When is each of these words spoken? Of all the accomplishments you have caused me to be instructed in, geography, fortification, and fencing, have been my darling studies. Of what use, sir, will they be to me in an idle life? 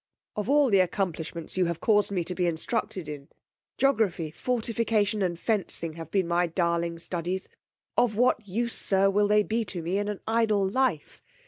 Of 0.35 0.49
all 0.49 0.71
the 0.71 0.79
accomplishments 0.79 1.57
you 1.57 1.65
have 1.65 1.79
caused 1.79 2.09
me 2.11 2.23
to 2.23 2.33
be 2.33 2.47
instructed 2.47 3.07
in, 3.07 3.27
geography, 3.77 4.31
fortification, 4.31 5.21
and 5.21 5.37
fencing, 5.37 5.93
have 5.93 6.09
been 6.09 6.27
my 6.27 6.47
darling 6.47 6.97
studies. 6.97 7.49
Of 7.95 8.15
what 8.15 8.47
use, 8.47 8.73
sir, 8.73 9.11
will 9.11 9.27
they 9.27 9.43
be 9.43 9.63
to 9.65 9.83
me 9.83 9.99
in 9.99 10.07
an 10.07 10.21
idle 10.25 10.67
life? 10.67 11.21